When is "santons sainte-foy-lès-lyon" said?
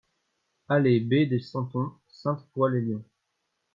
1.41-3.03